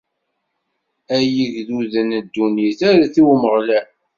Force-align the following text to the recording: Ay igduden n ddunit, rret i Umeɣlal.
Ay 1.15 1.33
igduden 1.59 2.09
n 2.17 2.23
ddunit, 2.25 2.79
rret 2.93 3.15
i 3.19 3.21
Umeɣlal. 3.33 3.87